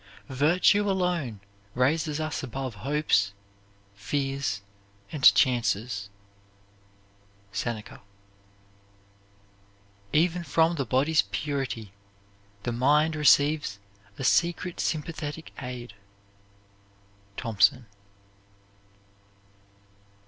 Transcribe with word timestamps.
Virtue 0.29 0.89
alone 0.89 1.41
raises 1.75 2.19
us 2.19 2.41
above 2.41 2.73
hopes, 2.73 3.33
fears, 3.93 4.63
and 5.11 5.23
chances. 5.35 6.09
SENECA. 7.51 8.01
Even 10.11 10.43
from 10.43 10.73
the 10.73 10.85
body's 10.87 11.21
purity 11.31 11.93
the 12.63 12.71
mind 12.71 13.15
Receives 13.15 13.77
a 14.17 14.23
secret 14.23 14.79
sympathetic 14.79 15.53
aid. 15.61 15.93
THOMSON. 17.37 17.85